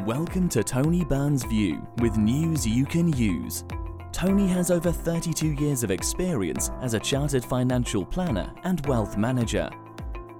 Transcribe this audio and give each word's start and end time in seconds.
Welcome 0.00 0.50
to 0.50 0.62
Tony 0.62 1.02
Byrne's 1.02 1.44
View 1.44 1.86
with 2.02 2.18
news 2.18 2.66
you 2.66 2.84
can 2.84 3.10
use. 3.14 3.64
Tony 4.12 4.46
has 4.48 4.70
over 4.70 4.92
32 4.92 5.52
years 5.52 5.82
of 5.82 5.90
experience 5.90 6.70
as 6.82 6.92
a 6.92 7.00
chartered 7.00 7.42
financial 7.42 8.04
planner 8.04 8.52
and 8.64 8.84
wealth 8.86 9.16
manager. 9.16 9.70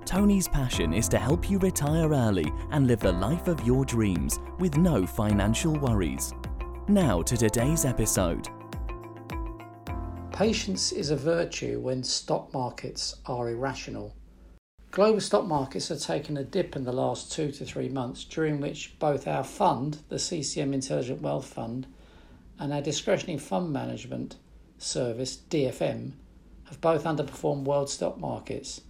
Tony's 0.04 0.48
passion 0.48 0.93
is 0.93 1.09
to 1.09 1.19
help 1.19 1.48
you 1.48 1.59
retire 1.61 2.11
early 2.12 2.53
and 2.72 2.87
live 2.87 3.01
the 3.01 3.12
life 3.12 3.48
of 3.48 3.64
your 3.64 3.87
dreams 3.87 4.38
with 4.58 4.76
no 4.76 5.06
financial 5.06 5.72
worries. 5.72 6.34
Now 6.88 7.22
to 7.22 7.34
today's 7.34 7.86
episode. 7.86 8.48
Patience 10.30 10.92
is 10.92 11.08
a 11.10 11.16
virtue 11.16 11.80
when 11.80 12.02
stock 12.02 12.52
markets 12.52 13.16
are 13.24 13.48
irrational. 13.48 14.14
Global 14.95 15.21
stock 15.21 15.45
markets 15.45 15.88
have 15.88 15.99
taken 15.99 16.37
a 16.37 16.45
dip 16.45 16.77
in 16.77 16.84
the 16.84 16.92
last 16.92 17.33
two 17.33 17.51
to 17.51 17.65
three 17.65 17.88
months, 17.88 18.23
during 18.23 18.60
which 18.60 18.97
both 19.01 19.27
our 19.27 19.42
fund, 19.42 19.98
the 20.09 20.20
CCM 20.20 20.73
Intelligent 20.73 21.20
Wealth 21.20 21.46
Fund, 21.46 21.88
and 22.60 22.73
our 22.73 22.80
discretionary 22.80 23.41
fund 23.41 23.73
management 23.73 24.37
service, 24.78 25.37
DFM, 25.51 26.12
have 26.66 26.80
both 26.80 27.02
underperformed 27.02 27.65
world 27.65 27.91
stock 27.91 28.20
markets. 28.20 28.82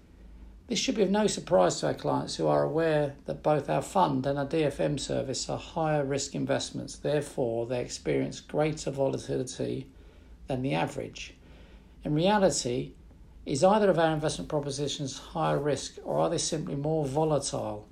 This 0.67 0.79
should 0.79 0.97
be 0.97 1.01
of 1.01 1.11
no 1.11 1.27
surprise 1.27 1.81
to 1.81 1.87
our 1.87 1.95
clients 1.95 2.37
who 2.37 2.49
are 2.49 2.65
aware 2.65 3.15
that 3.25 3.43
both 3.43 3.71
our 3.71 3.81
fund 3.81 4.27
and 4.27 4.39
our 4.39 4.45
DFM 4.45 5.01
service 5.01 5.49
are 5.49 5.57
higher 5.57 6.05
risk 6.05 6.35
investments, 6.35 6.97
therefore, 6.97 7.65
they 7.65 7.81
experience 7.81 8.41
greater 8.41 8.91
volatility 8.91 9.87
than 10.49 10.61
the 10.61 10.75
average. 10.75 11.33
In 12.05 12.13
reality, 12.13 12.93
is 13.47 13.63
either 13.63 13.91
of 13.91 13.99
our 13.99 14.15
investment 14.15 14.49
propositions 14.49 15.19
higher 15.19 15.59
risk 15.59 15.99
or 16.05 16.19
are 16.19 16.31
they 16.31 16.39
simply 16.39 16.77
more 16.77 17.05
volatile? 17.07 17.89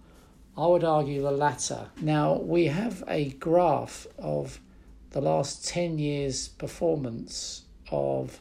I 0.57 0.67
would 0.67 0.85
argue 0.85 1.23
the 1.23 1.31
latter. 1.31 1.89
Now, 2.01 2.35
we 2.35 2.67
have 2.67 3.03
a 3.09 3.31
graph 3.31 4.07
of 4.19 4.61
the 5.11 5.21
last 5.21 5.67
10 5.67 5.99
years' 5.99 6.49
performance 6.49 7.65
of 7.91 8.41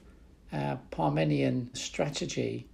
our 0.51 0.79
Parmenion 0.91 1.75
strategy 1.75 2.67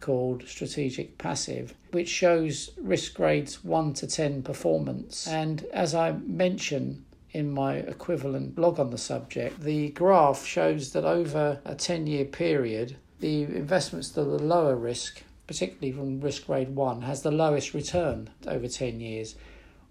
called 0.00 0.46
Strategic 0.46 1.16
Passive, 1.18 1.74
which 1.92 2.08
shows 2.08 2.70
risk 2.76 3.14
grades 3.14 3.64
1 3.64 3.94
to 3.94 4.06
10 4.06 4.42
performance. 4.42 5.26
And 5.26 5.64
as 5.72 5.94
I 5.94 6.12
mentioned 6.12 7.04
in 7.30 7.50
my 7.50 7.76
equivalent 7.76 8.54
blog 8.54 8.78
on 8.78 8.90
the 8.90 8.98
subject, 8.98 9.60
the 9.60 9.90
graph 9.90 10.44
shows 10.44 10.92
that 10.92 11.04
over 11.04 11.60
a 11.64 11.74
10 11.74 12.06
year 12.06 12.24
period, 12.24 12.96
the 13.24 13.44
investments 13.56 14.10
that 14.10 14.20
are 14.20 14.38
lower 14.38 14.76
risk, 14.76 15.22
particularly 15.46 15.90
from 15.90 16.20
risk 16.20 16.44
grade 16.44 16.76
one, 16.76 17.00
has 17.00 17.22
the 17.22 17.30
lowest 17.30 17.72
return 17.72 18.28
over 18.46 18.68
10 18.68 19.00
years, 19.00 19.34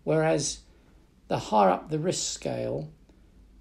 whereas 0.04 0.60
the 1.30 1.40
higher 1.40 1.72
up 1.72 1.90
the 1.90 1.98
risk 1.98 2.32
scale, 2.32 2.92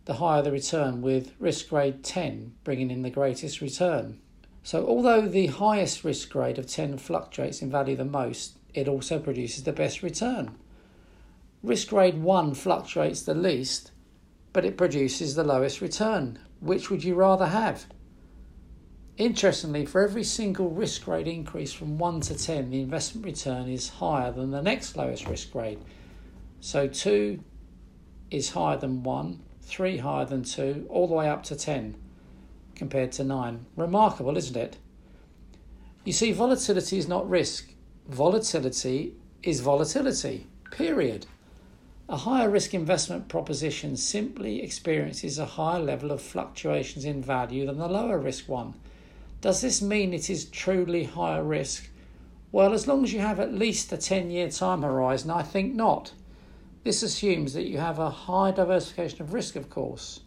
the 0.05 0.12
higher 0.15 0.43
the 0.43 0.53
return, 0.53 1.00
with 1.00 1.33
risk 1.39 1.70
grade 1.70 2.05
10 2.05 2.53
bringing 2.65 2.91
in 2.91 3.00
the 3.00 3.09
greatest 3.09 3.62
return. 3.62 4.20
So, 4.62 4.87
although 4.87 5.23
the 5.23 5.47
highest 5.47 6.05
risk 6.05 6.28
grade 6.28 6.59
of 6.59 6.67
10 6.67 6.98
fluctuates 6.98 7.62
in 7.62 7.70
value 7.70 7.97
the 7.97 8.05
most, 8.05 8.59
it 8.75 8.89
also 8.89 9.19
produces 9.19 9.65
the 9.65 9.73
best 9.73 10.03
return. 10.03 10.55
Risk 11.62 11.89
grade 11.89 12.19
1 12.23 12.53
fluctuates 12.53 13.23
the 13.23 13.33
least, 13.33 13.91
but 14.53 14.67
it 14.67 14.77
produces 14.77 15.34
the 15.34 15.45
lowest 15.45 15.81
return. 15.81 16.39
Which 16.61 16.91
would 16.91 17.05
you 17.05 17.15
rather 17.15 17.47
have? 17.47 17.87
Interestingly, 19.19 19.85
for 19.85 20.03
every 20.03 20.25
single 20.25 20.71
risk 20.71 21.05
grade 21.05 21.29
increase 21.29 21.73
from 21.73 21.99
1 21.99 22.23
to 22.23 22.35
10, 22.35 22.71
the 22.71 22.81
investment 22.81 23.27
return 23.27 23.69
is 23.69 23.89
higher 23.89 24.33
than 24.33 24.51
the 24.51 24.63
next 24.63 24.97
lowest 24.97 25.29
risk 25.29 25.53
grade. 25.53 25.79
So 26.61 26.89
2 26.89 27.39
is 28.31 28.51
higher 28.51 28.79
than 28.79 29.03
1, 29.03 29.41
3 29.61 29.99
higher 29.99 30.25
than 30.25 30.45
2, 30.45 30.87
all 30.89 31.07
the 31.07 31.15
way 31.15 31.29
up 31.29 31.43
to 31.45 31.57
10 31.57 31.95
compared 32.75 33.13
to 33.13 33.25
9. 33.25 33.67
Remarkable, 33.77 34.39
isn't 34.39 34.56
it? 34.56 34.78
You 36.05 36.12
see, 36.15 36.33
volatility 36.33 36.97
is 36.97 37.06
not 37.06 37.28
risk, 37.28 37.71
volatility 38.09 39.12
is 39.43 39.61
volatility, 39.61 40.47
period. 40.71 41.27
A 42.09 42.17
higher 42.17 42.49
risk 42.49 42.72
investment 42.72 43.28
proposition 43.28 43.97
simply 43.97 44.62
experiences 44.62 45.39
a 45.39 45.45
higher 45.45 45.81
level 45.81 46.11
of 46.11 46.22
fluctuations 46.22 47.05
in 47.05 47.22
value 47.22 47.67
than 47.67 47.78
the 47.78 47.89
lower 47.89 48.19
risk 48.19 48.49
one. 48.49 48.75
Does 49.42 49.60
this 49.60 49.82
mean 49.82 50.14
it 50.14 50.30
is 50.30 50.44
truly 50.44 51.03
higher 51.03 51.42
risk? 51.42 51.91
Well, 52.53 52.72
as 52.72 52.86
long 52.86 53.03
as 53.03 53.12
you 53.12 53.19
have 53.19 53.41
at 53.41 53.53
least 53.53 53.92
a 53.92 53.97
10 53.97 54.30
year 54.30 54.48
time 54.48 54.82
horizon, 54.82 55.32
I 55.32 55.42
think 55.42 55.75
not. 55.75 56.12
This 56.84 57.03
assumes 57.03 57.53
that 57.54 57.66
you 57.66 57.78
have 57.78 57.98
a 57.98 58.08
high 58.08 58.53
diversification 58.53 59.20
of 59.20 59.32
risk, 59.32 59.56
of 59.56 59.69
course. 59.69 60.20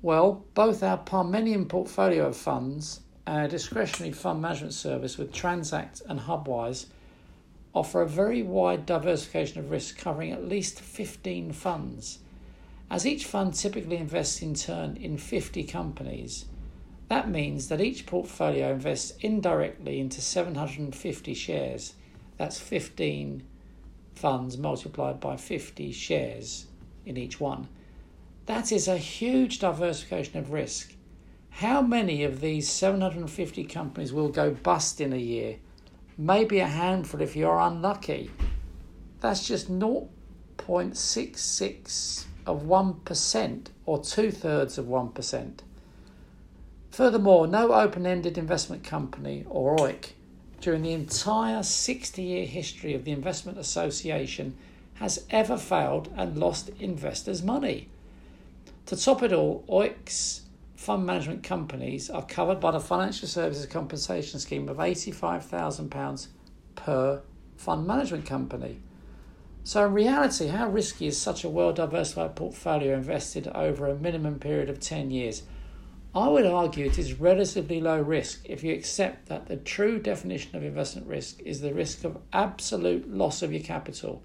Well, 0.00 0.46
both 0.54 0.82
our 0.82 0.96
Parmenion 0.96 1.68
portfolio 1.68 2.28
of 2.28 2.36
funds 2.36 3.02
and 3.26 3.42
our 3.42 3.48
discretionary 3.48 4.12
fund 4.12 4.40
management 4.40 4.72
service 4.72 5.18
with 5.18 5.30
Transact 5.30 6.00
and 6.08 6.20
Hubwise 6.20 6.86
offer 7.74 8.00
a 8.00 8.08
very 8.08 8.42
wide 8.42 8.86
diversification 8.86 9.60
of 9.60 9.70
risk 9.70 9.98
covering 9.98 10.32
at 10.32 10.48
least 10.48 10.80
15 10.80 11.52
funds. 11.52 12.20
As 12.90 13.06
each 13.06 13.26
fund 13.26 13.52
typically 13.52 13.98
invests 13.98 14.40
in 14.40 14.54
turn 14.54 14.96
in 14.96 15.18
50 15.18 15.62
companies, 15.64 16.46
that 17.08 17.30
means 17.30 17.68
that 17.68 17.80
each 17.80 18.04
portfolio 18.06 18.72
invests 18.72 19.12
indirectly 19.20 20.00
into 20.00 20.20
750 20.20 21.34
shares. 21.34 21.94
That's 22.36 22.58
15 22.58 23.44
funds 24.14 24.58
multiplied 24.58 25.20
by 25.20 25.36
50 25.36 25.92
shares 25.92 26.66
in 27.04 27.16
each 27.16 27.38
one. 27.38 27.68
That 28.46 28.72
is 28.72 28.88
a 28.88 28.98
huge 28.98 29.60
diversification 29.60 30.38
of 30.38 30.50
risk. 30.50 30.94
How 31.50 31.80
many 31.80 32.24
of 32.24 32.40
these 32.40 32.68
750 32.68 33.62
companies 33.64 34.12
will 34.12 34.28
go 34.28 34.50
bust 34.50 35.00
in 35.00 35.12
a 35.12 35.16
year? 35.16 35.58
Maybe 36.18 36.58
a 36.58 36.66
handful 36.66 37.22
if 37.22 37.36
you're 37.36 37.58
unlucky. 37.58 38.32
That's 39.20 39.46
just 39.46 39.70
0.66 39.70 42.24
of 42.46 42.62
1% 42.62 43.66
or 43.86 44.02
two 44.02 44.30
thirds 44.30 44.78
of 44.78 44.86
1%. 44.86 45.60
Furthermore, 46.96 47.46
no 47.46 47.74
open 47.74 48.06
ended 48.06 48.38
investment 48.38 48.82
company, 48.82 49.44
or 49.50 49.76
OEIC, 49.76 50.12
during 50.62 50.80
the 50.80 50.94
entire 50.94 51.62
60 51.62 52.22
year 52.22 52.46
history 52.46 52.94
of 52.94 53.04
the 53.04 53.12
Investment 53.12 53.58
Association 53.58 54.56
has 54.94 55.26
ever 55.28 55.58
failed 55.58 56.10
and 56.16 56.38
lost 56.38 56.70
investors' 56.80 57.42
money. 57.42 57.90
To 58.86 58.96
top 58.96 59.22
it 59.22 59.30
all, 59.30 59.62
OEIC's 59.68 60.46
fund 60.74 61.04
management 61.04 61.42
companies 61.42 62.08
are 62.08 62.24
covered 62.24 62.60
by 62.60 62.70
the 62.70 62.80
Financial 62.80 63.28
Services 63.28 63.66
Compensation 63.66 64.40
Scheme 64.40 64.66
of 64.70 64.78
£85,000 64.78 66.28
per 66.76 67.20
fund 67.58 67.86
management 67.86 68.24
company. 68.24 68.80
So, 69.64 69.84
in 69.84 69.92
reality, 69.92 70.46
how 70.46 70.70
risky 70.70 71.08
is 71.08 71.20
such 71.20 71.44
a 71.44 71.50
well 71.50 71.74
diversified 71.74 72.36
portfolio 72.36 72.94
invested 72.94 73.48
over 73.48 73.86
a 73.86 73.94
minimum 73.94 74.38
period 74.38 74.70
of 74.70 74.80
10 74.80 75.10
years? 75.10 75.42
I 76.16 76.28
would 76.28 76.46
argue 76.46 76.86
it 76.86 76.98
is 76.98 77.20
relatively 77.20 77.78
low 77.78 78.00
risk 78.00 78.48
if 78.48 78.64
you 78.64 78.72
accept 78.72 79.26
that 79.28 79.48
the 79.48 79.56
true 79.58 79.98
definition 79.98 80.56
of 80.56 80.64
investment 80.64 81.06
risk 81.06 81.42
is 81.42 81.60
the 81.60 81.74
risk 81.74 82.04
of 82.04 82.16
absolute 82.32 83.06
loss 83.12 83.42
of 83.42 83.52
your 83.52 83.62
capital. 83.62 84.22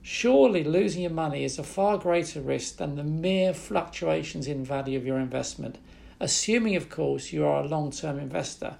Surely 0.00 0.64
losing 0.64 1.02
your 1.02 1.10
money 1.10 1.44
is 1.44 1.58
a 1.58 1.62
far 1.62 1.98
greater 1.98 2.40
risk 2.40 2.78
than 2.78 2.96
the 2.96 3.04
mere 3.04 3.52
fluctuations 3.52 4.46
in 4.46 4.64
value 4.64 4.96
of 4.96 5.04
your 5.04 5.18
investment, 5.18 5.76
assuming, 6.18 6.76
of 6.76 6.88
course, 6.88 7.30
you 7.30 7.44
are 7.44 7.62
a 7.62 7.68
long 7.68 7.90
term 7.90 8.18
investor 8.18 8.78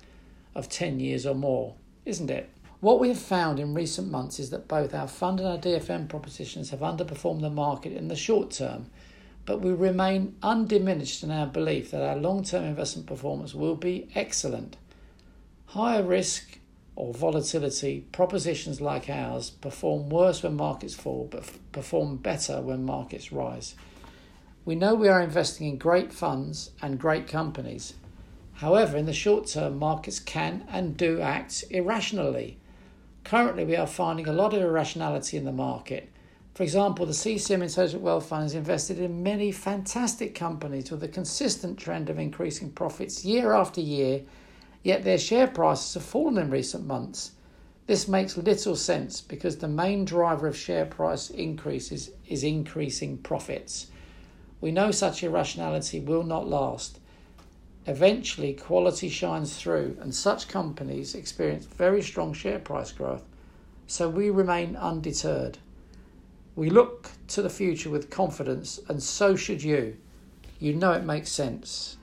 of 0.55 0.71
10 0.71 0.99
years 1.01 1.27
or 1.27 1.35
more, 1.35 1.75
isn't 2.07 2.31
it? 2.31 2.49
What 2.81 2.99
we 2.99 3.09
have 3.09 3.19
found 3.19 3.61
in 3.61 3.75
recent 3.75 4.11
months 4.11 4.39
is 4.39 4.49
that 4.51 4.69
both 4.69 4.95
our 4.95 5.09
fund 5.09 5.39
and 5.39 5.49
our 5.51 5.59
DFM 5.59 6.09
propositions 6.09 6.71
have 6.71 6.81
underperformed 6.81 7.43
the 7.43 7.51
market 7.51 7.93
in 7.93 8.09
the 8.09 8.17
short 8.17 8.53
term 8.53 8.87
but 9.47 9.61
we 9.61 9.73
remain 9.73 10.35
undiminished 10.43 11.23
in 11.23 11.31
our 11.31 11.47
belief 11.47 11.93
that 11.93 12.03
our 12.03 12.17
long 12.17 12.43
term 12.43 12.65
investment 12.65 13.07
performance 13.07 13.55
will 13.55 13.77
be 13.77 14.09
excellent. 14.15 14.77
Higher 15.67 16.03
risk 16.03 16.59
or 16.97 17.15
volatility 17.15 18.07
propositions 18.11 18.81
like 18.81 19.09
ours 19.09 19.51
perform 19.51 20.09
worse 20.09 20.43
when 20.43 20.57
markets 20.57 20.95
fall, 20.95 21.29
but 21.31 21.49
perform 21.71 22.17
better 22.17 22.61
when 22.61 22.85
markets 22.85 23.31
rise. 23.31 23.77
We 24.65 24.75
know 24.75 24.95
we 24.95 25.09
are 25.09 25.23
investing 25.23 25.69
in 25.69 25.79
great 25.79 26.13
funds 26.13 26.73
and 26.83 26.99
great 26.99 27.29
companies. 27.29 27.95
However, 28.55 28.97
in 28.97 29.07
the 29.07 29.13
short 29.13 29.47
term, 29.47 29.79
markets 29.79 30.19
can 30.19 30.65
and 30.69 30.97
do 30.97 31.21
act 31.21 31.63
irrationally. 31.71 32.59
Currently, 33.23 33.65
we 33.65 33.77
are 33.77 33.87
finding 33.87 34.27
a 34.27 34.33
lot 34.33 34.55
of 34.55 34.63
irrationality 34.63 35.37
in 35.37 35.45
the 35.45 35.53
market 35.53 36.11
for 36.57 36.63
example, 36.63 37.05
the 37.05 37.13
CCM 37.13 37.61
Intelligent 37.61 38.03
Wealth 38.03 38.31
Fund 38.31 38.45
has 38.45 38.55
invested 38.55 38.99
in 38.99 39.23
many 39.23 39.53
fantastic 39.53 40.35
companies 40.35 40.91
with 40.91 41.03
a 41.03 41.09
consistent 41.09 41.79
trend 41.79 42.09
of 42.09 42.19
increasing 42.19 42.71
profits 42.71 43.27
year 43.27 43.53
after 43.53 43.83
year, 43.83 44.23
yet 44.83 45.05
their 45.05 45.19
share 45.19 45.49
prices 45.49 45.93
have 45.93 46.03
fallen 46.03 46.39
in 46.39 46.49
recent 46.49 46.87
months. 46.87 47.33
This 47.87 48.09
makes 48.09 48.39
little 48.39 48.75
sense 48.75 49.21
because 49.21 49.59
the 49.59 49.69
main 49.69 50.07
driver 50.07 50.47
of 50.47 50.57
share 50.57 50.87
price 50.87 51.29
increases 51.29 52.13
is 52.27 52.43
increasing 52.43 53.19
profits. 53.19 53.89
We 54.63 54.73
know 54.73 54.93
such 54.93 55.23
irrationality 55.23 56.01
will 56.01 56.25
not 56.25 56.49
last. 56.49 57.01
Eventually, 57.85 58.55
quality 58.55 59.11
shines 59.11 59.59
through, 59.59 59.99
and 60.01 60.15
such 60.15 60.49
companies 60.49 61.15
experience 61.15 61.67
very 61.67 62.01
strong 62.01 62.33
share 62.33 62.61
price 62.61 62.93
growth, 62.93 63.25
so 63.87 64.09
we 64.09 64.31
remain 64.31 64.75
undeterred. 64.75 65.59
We 66.57 66.71
look 66.71 67.11
to 67.29 67.43
the 67.43 67.51
future 67.51 67.91
with 67.91 68.11
confidence, 68.11 68.81
and 68.89 69.01
so 69.03 69.37
should 69.37 69.63
you. 69.63 69.99
You 70.59 70.73
know 70.73 70.93
it 70.93 71.05
makes 71.05 71.31
sense. 71.31 71.99